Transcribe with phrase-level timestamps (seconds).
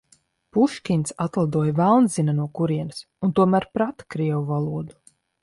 [0.55, 4.99] Puškins atlidoja velns zina no kurienes un tomēr prata krievu valodu.